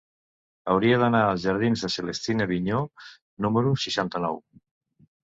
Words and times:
Hauria 0.71 0.95
d'anar 1.01 1.19
als 1.25 1.43
jardins 1.43 1.83
de 1.85 1.89
Celestina 1.95 2.47
Vigneaux 2.53 3.13
número 3.47 3.75
seixanta-nou. 3.85 4.41